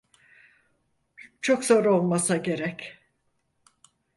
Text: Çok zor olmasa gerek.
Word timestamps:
Çok 1.41 1.63
zor 1.65 1.85
olmasa 1.85 2.37
gerek. 2.37 2.97